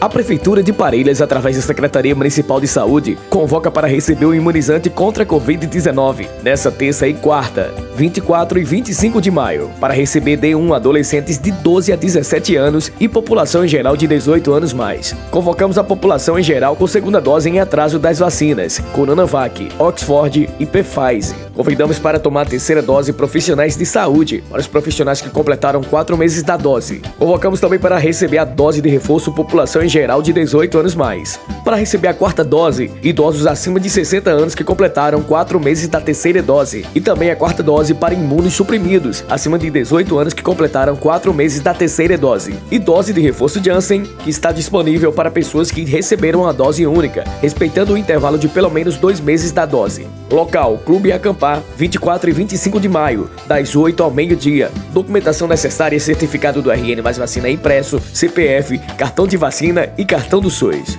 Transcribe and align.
A 0.00 0.08
Prefeitura 0.08 0.62
de 0.62 0.72
Parelhas, 0.72 1.20
através 1.20 1.56
da 1.56 1.62
Secretaria 1.62 2.14
Municipal 2.14 2.60
de 2.60 2.68
Saúde, 2.68 3.18
convoca 3.28 3.68
para 3.68 3.88
receber 3.88 4.26
o 4.26 4.34
imunizante 4.34 4.88
contra 4.88 5.24
a 5.24 5.26
Covid-19 5.26 6.28
nessa 6.40 6.70
terça 6.70 7.08
e 7.08 7.14
quarta, 7.14 7.74
24 7.96 8.60
e 8.60 8.64
25 8.64 9.20
de 9.20 9.28
maio, 9.28 9.72
para 9.80 9.92
receber 9.92 10.38
D1 10.38 10.72
adolescentes 10.72 11.36
de 11.36 11.50
12 11.50 11.92
a 11.92 11.96
17 11.96 12.54
anos 12.54 12.92
e 13.00 13.08
população 13.08 13.64
em 13.64 13.68
geral 13.68 13.96
de 13.96 14.06
18 14.06 14.52
anos 14.52 14.72
mais. 14.72 15.16
Convocamos 15.32 15.76
a 15.76 15.82
população 15.82 16.38
em 16.38 16.44
geral 16.44 16.76
com 16.76 16.86
segunda 16.86 17.20
dose 17.20 17.50
em 17.50 17.58
atraso 17.58 17.98
das 17.98 18.20
vacinas 18.20 18.78
Coronavac, 18.92 19.68
Oxford 19.80 20.48
e 20.60 20.64
Pfizer. 20.64 21.47
Convidamos 21.58 21.98
para 21.98 22.20
tomar 22.20 22.42
a 22.42 22.44
terceira 22.44 22.80
dose 22.80 23.12
profissionais 23.12 23.76
de 23.76 23.84
saúde, 23.84 24.44
para 24.48 24.60
os 24.60 24.68
profissionais 24.68 25.20
que 25.20 25.28
completaram 25.28 25.82
quatro 25.82 26.16
meses 26.16 26.44
da 26.44 26.56
dose. 26.56 27.02
Convocamos 27.18 27.58
também 27.58 27.80
para 27.80 27.98
receber 27.98 28.38
a 28.38 28.44
dose 28.44 28.80
de 28.80 28.88
reforço 28.88 29.32
população 29.32 29.82
em 29.82 29.88
geral 29.88 30.22
de 30.22 30.32
18 30.32 30.78
anos 30.78 30.94
mais. 30.94 31.40
Para 31.64 31.74
receber 31.74 32.06
a 32.06 32.14
quarta 32.14 32.44
dose, 32.44 32.92
idosos 33.02 33.44
acima 33.44 33.80
de 33.80 33.90
60 33.90 34.30
anos 34.30 34.54
que 34.54 34.62
completaram 34.62 35.20
quatro 35.20 35.58
meses 35.58 35.88
da 35.88 36.00
terceira 36.00 36.40
dose. 36.40 36.86
E 36.94 37.00
também 37.00 37.28
a 37.28 37.34
quarta 37.34 37.60
dose 37.60 37.92
para 37.92 38.14
imunos 38.14 38.54
suprimidos, 38.54 39.24
acima 39.28 39.58
de 39.58 39.68
18 39.68 40.16
anos 40.16 40.34
que 40.34 40.44
completaram 40.44 40.94
quatro 40.94 41.34
meses 41.34 41.60
da 41.60 41.74
terceira 41.74 42.16
dose. 42.16 42.54
E 42.70 42.78
dose 42.78 43.12
de 43.12 43.20
reforço 43.20 43.60
Janssen, 43.60 44.04
que 44.04 44.30
está 44.30 44.52
disponível 44.52 45.12
para 45.12 45.28
pessoas 45.28 45.72
que 45.72 45.84
receberam 45.84 46.46
a 46.46 46.52
dose 46.52 46.86
única, 46.86 47.24
respeitando 47.42 47.94
o 47.94 47.98
intervalo 47.98 48.38
de 48.38 48.46
pelo 48.46 48.70
menos 48.70 48.96
dois 48.96 49.18
meses 49.18 49.50
da 49.50 49.66
dose. 49.66 50.06
Local: 50.30 50.78
Clube 50.84 51.10
Acampar 51.10 51.47
24 51.76 52.30
e 52.30 52.32
25 52.32 52.80
de 52.80 52.88
maio, 52.88 53.30
das 53.46 53.74
8 53.74 54.02
ao 54.02 54.10
meio-dia. 54.10 54.70
Documentação 54.92 55.48
necessária 55.48 55.96
e 55.96 56.00
certificado 56.00 56.60
do 56.62 56.70
RN 56.70 57.02
mais 57.02 57.16
vacina 57.16 57.48
impresso, 57.48 58.00
CPF, 58.12 58.78
cartão 58.96 59.26
de 59.26 59.36
vacina 59.36 59.92
e 59.96 60.04
cartão 60.04 60.40
do 60.40 60.50
SUS. 60.50 60.98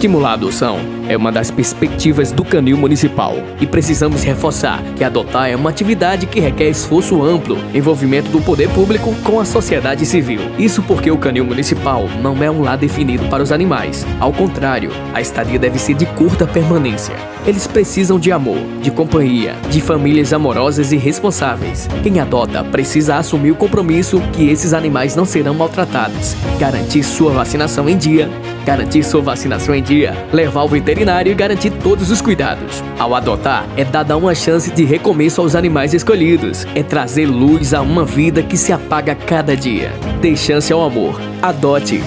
Estimular 0.00 0.30
a 0.30 0.32
adoção 0.32 0.78
é 1.10 1.14
uma 1.14 1.30
das 1.30 1.50
perspectivas 1.50 2.32
do 2.32 2.42
canil 2.42 2.78
municipal 2.78 3.34
e 3.60 3.66
precisamos 3.66 4.22
reforçar 4.22 4.82
que 4.96 5.04
adotar 5.04 5.50
é 5.50 5.54
uma 5.54 5.68
atividade 5.68 6.24
que 6.24 6.40
requer 6.40 6.70
esforço 6.70 7.22
amplo, 7.22 7.58
envolvimento 7.74 8.30
do 8.30 8.40
poder 8.40 8.70
público 8.70 9.14
com 9.22 9.38
a 9.38 9.44
sociedade 9.44 10.06
civil. 10.06 10.40
Isso 10.58 10.82
porque 10.84 11.10
o 11.10 11.18
canil 11.18 11.44
municipal 11.44 12.08
não 12.22 12.42
é 12.42 12.50
um 12.50 12.62
lar 12.62 12.78
definido 12.78 13.28
para 13.28 13.42
os 13.42 13.52
animais. 13.52 14.06
Ao 14.18 14.32
contrário, 14.32 14.90
a 15.12 15.20
estadia 15.20 15.58
deve 15.58 15.78
ser 15.78 15.92
de 15.92 16.06
curta 16.06 16.46
permanência. 16.46 17.14
Eles 17.46 17.66
precisam 17.66 18.18
de 18.18 18.32
amor, 18.32 18.58
de 18.80 18.90
companhia, 18.90 19.54
de 19.70 19.82
famílias 19.82 20.32
amorosas 20.32 20.92
e 20.92 20.96
responsáveis. 20.96 21.86
Quem 22.02 22.20
adota 22.20 22.64
precisa 22.64 23.16
assumir 23.16 23.50
o 23.50 23.56
compromisso 23.56 24.18
que 24.32 24.48
esses 24.48 24.72
animais 24.72 25.14
não 25.14 25.26
serão 25.26 25.52
maltratados, 25.54 26.34
garantir 26.58 27.02
sua 27.02 27.32
vacinação 27.32 27.88
em 27.88 27.96
dia, 27.96 28.30
garantir 28.64 29.02
sua 29.02 29.22
vacinação 29.22 29.74
em 29.74 29.82
dia, 29.82 29.89
levar 30.32 30.62
o 30.62 30.68
veterinário 30.68 31.32
e 31.32 31.34
garantir 31.34 31.70
todos 31.70 32.10
os 32.10 32.20
cuidados. 32.20 32.82
Ao 32.98 33.14
adotar, 33.14 33.66
é 33.76 33.84
dada 33.84 34.16
uma 34.16 34.34
chance 34.34 34.70
de 34.70 34.84
recomeço 34.84 35.40
aos 35.40 35.54
animais 35.54 35.94
escolhidos. 35.94 36.66
É 36.74 36.82
trazer 36.82 37.26
luz 37.26 37.74
a 37.74 37.80
uma 37.80 38.04
vida 38.04 38.42
que 38.42 38.56
se 38.56 38.72
apaga 38.72 39.14
cada 39.14 39.56
dia. 39.56 39.92
Dê 40.20 40.36
chance 40.36 40.72
ao 40.72 40.82
amor. 40.82 41.20
Adote. 41.42 42.00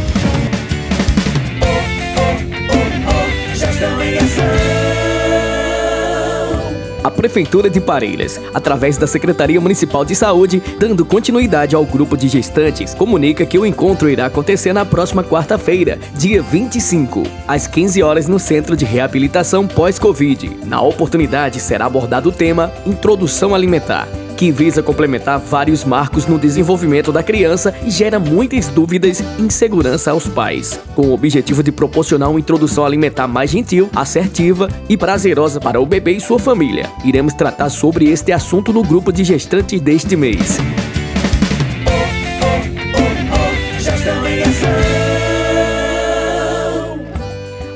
A 7.03 7.11
Prefeitura 7.11 7.69
de 7.69 7.81
Parelhas, 7.81 8.39
através 8.53 8.97
da 8.97 9.05
Secretaria 9.05 9.59
Municipal 9.59 10.05
de 10.05 10.15
Saúde, 10.15 10.61
dando 10.79 11.05
continuidade 11.05 11.75
ao 11.75 11.85
grupo 11.85 12.15
de 12.15 12.27
gestantes, 12.27 12.93
comunica 12.93 13.45
que 13.45 13.59
o 13.59 13.65
encontro 13.65 14.09
irá 14.09 14.25
acontecer 14.25 14.73
na 14.73 14.85
próxima 14.85 15.23
quarta-feira, 15.23 15.99
dia 16.15 16.41
25, 16.41 17.23
às 17.47 17.67
15 17.67 18.01
horas 18.01 18.27
no 18.27 18.39
Centro 18.39 18.75
de 18.75 18.85
Reabilitação 18.85 19.67
Pós-Covid. 19.67 20.59
Na 20.65 20.81
oportunidade 20.81 21.59
será 21.59 21.85
abordado 21.85 22.29
o 22.29 22.31
tema 22.31 22.71
Introdução 22.85 23.53
Alimentar 23.53 24.07
que 24.35 24.51
visa 24.51 24.83
complementar 24.83 25.39
vários 25.39 25.83
marcos 25.83 26.25
no 26.25 26.37
desenvolvimento 26.37 27.11
da 27.11 27.23
criança 27.23 27.73
e 27.85 27.89
gera 27.89 28.19
muitas 28.19 28.67
dúvidas 28.67 29.19
e 29.19 29.41
insegurança 29.41 30.11
aos 30.11 30.27
pais, 30.27 30.79
com 30.95 31.07
o 31.07 31.13
objetivo 31.13 31.63
de 31.63 31.71
proporcionar 31.71 32.29
uma 32.29 32.39
introdução 32.39 32.85
alimentar 32.85 33.27
mais 33.27 33.51
gentil, 33.51 33.89
assertiva 33.95 34.69
e 34.89 34.97
prazerosa 34.97 35.59
para 35.59 35.79
o 35.79 35.85
bebê 35.85 36.13
e 36.13 36.21
sua 36.21 36.39
família. 36.39 36.89
Iremos 37.03 37.33
tratar 37.33 37.69
sobre 37.69 38.09
este 38.09 38.31
assunto 38.31 38.73
no 38.73 38.83
grupo 38.83 39.11
de 39.11 39.23
gestantes 39.23 39.79
deste 39.81 40.15
mês. 40.15 40.59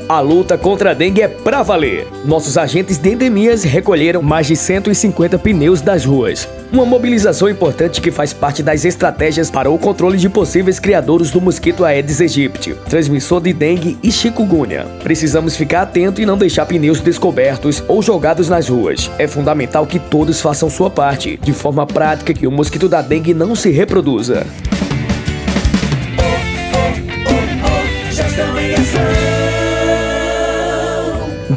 A 0.09 0.21
luta 0.21 0.57
contra 0.57 0.91
a 0.91 0.93
dengue 0.93 1.21
é 1.21 1.27
pra 1.27 1.61
valer. 1.63 2.07
Nossos 2.23 2.57
agentes 2.57 2.97
de 2.97 3.09
endemias 3.09 3.63
recolheram 3.63 4.21
mais 4.21 4.47
de 4.47 4.55
150 4.55 5.37
pneus 5.37 5.81
das 5.81 6.05
ruas. 6.05 6.47
Uma 6.71 6.85
mobilização 6.85 7.49
importante 7.49 7.99
que 7.99 8.09
faz 8.09 8.31
parte 8.31 8.63
das 8.63 8.85
estratégias 8.85 9.51
para 9.51 9.69
o 9.69 9.77
controle 9.77 10.17
de 10.17 10.29
possíveis 10.29 10.79
criadores 10.79 11.29
do 11.29 11.41
mosquito 11.41 11.83
Aedes 11.83 12.21
aegypti, 12.21 12.73
transmissor 12.89 13.41
de 13.41 13.51
dengue 13.51 13.97
e 14.01 14.09
chikungunya. 14.09 14.85
Precisamos 15.03 15.57
ficar 15.57 15.81
atento 15.81 16.21
e 16.21 16.25
não 16.25 16.37
deixar 16.37 16.65
pneus 16.65 17.01
descobertos 17.01 17.83
ou 17.85 18.01
jogados 18.01 18.47
nas 18.47 18.69
ruas. 18.69 19.11
É 19.19 19.27
fundamental 19.27 19.85
que 19.85 19.99
todos 19.99 20.39
façam 20.39 20.69
sua 20.69 20.89
parte, 20.89 21.35
de 21.35 21.51
forma 21.51 21.85
prática 21.85 22.33
que 22.33 22.47
o 22.47 22.51
mosquito 22.51 22.87
da 22.87 23.01
dengue 23.01 23.33
não 23.33 23.55
se 23.55 23.71
reproduza. 23.71 24.47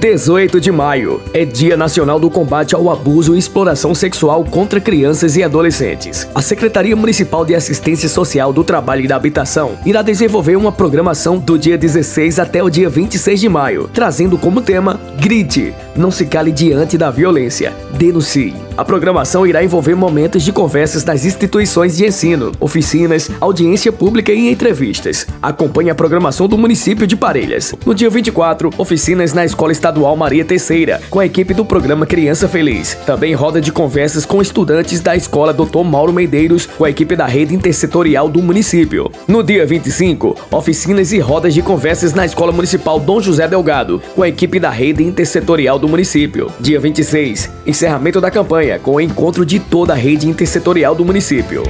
18 0.00 0.58
de 0.62 0.72
maio 0.72 1.20
é 1.34 1.44
Dia 1.44 1.76
Nacional 1.76 2.18
do 2.18 2.30
Combate 2.30 2.74
ao 2.74 2.88
Abuso 2.88 3.36
e 3.36 3.38
Exploração 3.38 3.94
Sexual 3.94 4.42
contra 4.46 4.80
Crianças 4.80 5.36
e 5.36 5.42
Adolescentes. 5.42 6.26
A 6.34 6.40
Secretaria 6.40 6.96
Municipal 6.96 7.44
de 7.44 7.54
Assistência 7.54 8.08
Social 8.08 8.50
do 8.50 8.64
Trabalho 8.64 9.04
e 9.04 9.06
da 9.06 9.16
Habitação 9.16 9.78
irá 9.84 10.00
desenvolver 10.00 10.56
uma 10.56 10.72
programação 10.72 11.38
do 11.38 11.58
dia 11.58 11.76
16 11.76 12.38
até 12.38 12.62
o 12.62 12.70
dia 12.70 12.88
26 12.88 13.41
de 13.41 13.48
maio, 13.50 13.91
trazendo 13.92 14.38
como 14.38 14.62
tema 14.62 14.98
Grite, 15.20 15.74
não 15.94 16.10
se 16.10 16.24
cale 16.24 16.50
diante 16.50 16.96
da 16.96 17.10
violência, 17.10 17.74
denuncie. 17.92 18.54
A 18.76 18.84
programação 18.84 19.46
irá 19.46 19.62
envolver 19.62 19.94
momentos 19.94 20.42
de 20.42 20.50
conversas 20.53 21.04
nas 21.04 21.26
instituições 21.26 21.98
de 21.98 22.06
ensino, 22.06 22.53
oficinas, 22.58 23.30
audiência 23.38 23.92
pública 23.92 24.32
e 24.32 24.50
entrevistas. 24.50 25.26
Acompanhe 25.42 25.91
a 25.91 25.94
programação 25.94 26.48
do 26.48 26.56
município 26.56 27.06
de 27.06 27.16
Parelhas. 27.16 27.74
No 27.84 27.94
dia 27.94 28.08
24, 28.08 28.70
oficinas 28.78 29.34
na 29.34 29.44
Escola 29.44 29.72
Estadual 29.91 30.16
Maria 30.16 30.45
Terceira, 30.45 31.01
com 31.10 31.19
a 31.19 31.27
equipe 31.27 31.53
do 31.53 31.65
programa 31.65 32.07
Criança 32.07 32.47
Feliz. 32.47 32.95
Também 33.04 33.34
roda 33.34 33.60
de 33.60 33.72
conversas 33.72 34.25
com 34.25 34.41
estudantes 34.41 35.01
da 35.01 35.16
Escola 35.16 35.53
Dr. 35.53 35.83
Mauro 35.84 36.13
Medeiros, 36.13 36.65
com 36.65 36.84
a 36.84 36.91
equipe 36.91 37.16
da 37.16 37.27
rede 37.27 37.57
intersetorial 37.57 38.28
do 38.28 38.41
município. 38.41 39.10
No 39.27 39.42
dia 39.42 39.66
25, 39.66 40.37
oficinas 40.53 41.10
e 41.10 41.19
rodas 41.19 41.53
de 41.53 41.60
conversas 41.60 42.15
na 42.15 42.25
Escola 42.25 42.53
Municipal 42.53 43.01
Dom 43.01 43.21
José 43.21 43.48
Delgado, 43.48 44.01
com 44.15 44.22
a 44.22 44.28
equipe 44.28 44.60
da 44.60 44.71
rede 44.71 45.03
intersetorial 45.03 45.77
do 45.77 45.89
município. 45.89 46.53
Dia 46.60 46.78
26, 46.78 47.51
encerramento 47.66 48.21
da 48.21 48.31
campanha 48.31 48.78
com 48.78 48.92
o 48.92 49.01
encontro 49.01 49.45
de 49.45 49.59
toda 49.59 49.92
a 49.92 49.97
rede 49.97 50.28
intersetorial 50.28 50.95
do 50.95 51.04
município. 51.04 51.65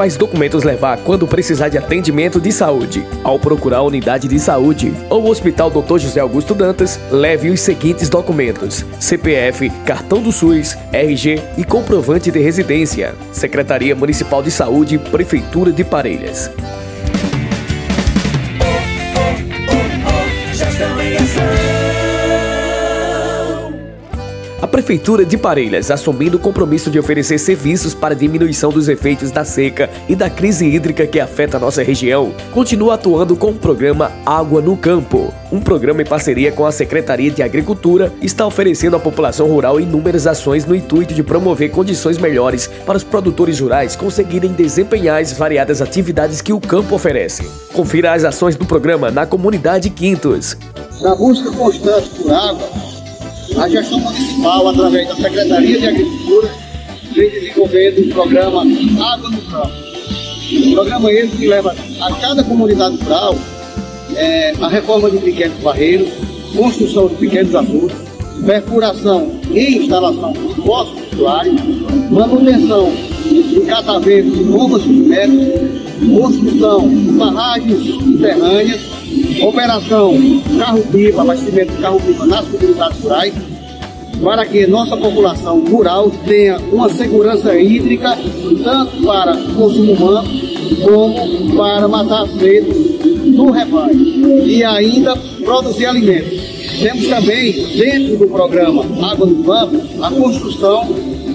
Quais 0.00 0.16
documentos 0.16 0.64
levar 0.64 0.96
quando 1.00 1.28
precisar 1.28 1.68
de 1.68 1.76
atendimento 1.76 2.40
de 2.40 2.50
saúde? 2.50 3.04
Ao 3.22 3.38
procurar 3.38 3.80
a 3.80 3.82
unidade 3.82 4.28
de 4.28 4.40
saúde 4.40 4.94
ou 5.10 5.28
Hospital 5.28 5.68
Dr. 5.68 5.98
José 5.98 6.20
Augusto 6.20 6.54
Dantas, 6.54 6.98
leve 7.10 7.50
os 7.50 7.60
seguintes 7.60 8.08
documentos: 8.08 8.82
CPF, 8.98 9.68
cartão 9.84 10.22
do 10.22 10.32
SUS, 10.32 10.74
RG 10.90 11.42
e 11.58 11.64
comprovante 11.64 12.30
de 12.30 12.38
residência. 12.38 13.14
Secretaria 13.30 13.94
Municipal 13.94 14.42
de 14.42 14.50
Saúde, 14.50 14.96
Prefeitura 14.96 15.70
de 15.70 15.84
Parelhas. 15.84 16.50
Prefeitura 24.68 25.24
de 25.24 25.38
Parelhas, 25.38 25.90
assumindo 25.90 26.36
o 26.36 26.40
compromisso 26.40 26.90
de 26.90 26.98
oferecer 26.98 27.38
serviços 27.38 27.94
para 27.94 28.14
diminuição 28.14 28.70
dos 28.70 28.88
efeitos 28.88 29.30
da 29.30 29.44
seca 29.44 29.88
e 30.08 30.14
da 30.14 30.28
crise 30.28 30.66
hídrica 30.66 31.06
que 31.06 31.18
afeta 31.18 31.56
a 31.56 31.60
nossa 31.60 31.82
região, 31.82 32.32
continua 32.52 32.94
atuando 32.94 33.34
com 33.36 33.50
o 33.50 33.54
programa 33.54 34.12
Água 34.24 34.60
no 34.60 34.76
Campo. 34.76 35.32
Um 35.50 35.60
programa 35.60 36.02
em 36.02 36.04
parceria 36.04 36.52
com 36.52 36.64
a 36.64 36.72
Secretaria 36.72 37.30
de 37.30 37.42
Agricultura 37.42 38.12
está 38.22 38.46
oferecendo 38.46 38.96
à 38.96 39.00
população 39.00 39.48
rural 39.48 39.80
inúmeras 39.80 40.26
ações 40.26 40.64
no 40.64 40.74
intuito 40.74 41.14
de 41.14 41.22
promover 41.22 41.70
condições 41.70 42.18
melhores 42.18 42.68
para 42.86 42.96
os 42.96 43.04
produtores 43.04 43.58
rurais 43.58 43.96
conseguirem 43.96 44.52
desempenhar 44.52 45.20
as 45.20 45.32
variadas 45.32 45.82
atividades 45.82 46.40
que 46.40 46.52
o 46.52 46.60
campo 46.60 46.94
oferece. 46.94 47.48
Confira 47.72 48.12
as 48.12 48.24
ações 48.24 48.56
do 48.56 48.64
programa 48.64 49.10
na 49.10 49.26
comunidade 49.26 49.90
Quintos. 49.90 50.56
Na 51.00 51.14
busca 51.14 51.50
constante 51.52 52.10
por 52.10 52.32
água, 52.32 52.68
a 53.56 53.68
gestão 53.68 53.98
municipal, 54.00 54.68
através 54.68 55.08
da 55.08 55.16
Secretaria 55.16 55.78
de 55.78 55.88
Agricultura, 55.88 56.50
vem 57.14 57.30
desenvolvendo 57.30 57.98
o 58.00 58.08
programa 58.08 58.62
Água 58.62 59.30
no 59.30 59.42
Campo. 59.42 59.72
Um 60.52 60.74
programa 60.74 61.12
esse 61.12 61.36
que 61.36 61.46
leva 61.46 61.74
a 62.00 62.14
cada 62.14 62.42
comunidade 62.42 62.96
rural 62.96 63.36
é, 64.16 64.52
a 64.60 64.68
reforma 64.68 65.10
de 65.10 65.18
pequenos 65.18 65.58
barreiros, 65.58 66.08
construção 66.56 67.08
de 67.08 67.14
pequenos 67.16 67.54
açudes, 67.54 67.96
perfuração 68.44 69.40
e 69.50 69.78
instalação 69.78 70.32
de 70.32 70.62
poços 70.62 71.12
usuários, 71.12 71.60
manutenção 72.10 72.92
de 73.24 73.60
cataveiro 73.66 74.30
de 74.30 74.44
bombas 74.44 74.82
submétricas, 74.82 75.70
construção 76.00 76.88
de 76.88 77.12
barragens 77.12 77.86
subterrâneas, 77.86 78.80
operação 79.42 80.14
carro-pipa, 80.58 81.22
abastecimento 81.22 81.72
de 81.72 81.82
carro-pipa 81.82 82.26
nas 82.26 82.46
comunidades 82.46 83.00
rurais, 83.00 83.34
para 84.22 84.44
que 84.44 84.66
nossa 84.66 84.96
população 84.96 85.64
rural 85.64 86.10
tenha 86.26 86.58
uma 86.72 86.88
segurança 86.90 87.58
hídrica, 87.58 88.18
tanto 88.62 89.02
para 89.02 89.36
consumo 89.54 89.92
humano, 89.92 90.28
como 90.82 91.56
para 91.56 91.88
matar 91.88 92.24
a 92.24 92.28
sede 92.28 92.70
do 93.34 93.50
rebanho 93.50 94.46
e 94.46 94.62
ainda 94.62 95.16
produzir 95.44 95.86
alimentos. 95.86 96.60
Temos 96.80 97.06
também, 97.08 97.52
dentro 97.76 98.16
do 98.16 98.26
programa 98.28 98.84
Água 99.10 99.26
do 99.26 99.42
Campo, 99.44 99.82
a 100.02 100.10
construção 100.10 100.88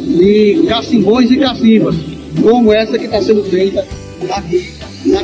de 0.08 0.66
cacimbões 0.68 1.30
e 1.32 1.38
cacimbas, 1.38 1.96
como 2.42 2.74
essa 2.74 2.98
que 2.98 3.06
está 3.06 3.22
sendo 3.22 3.44
feita 3.44 3.86
aqui 4.30 4.74
na 5.06 5.24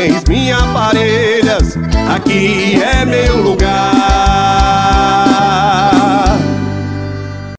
minha 0.31 0.65
parelhas, 0.67 1.77
aqui 2.09 2.81
é 2.81 3.03
meu 3.03 3.35
lugar. 3.41 5.30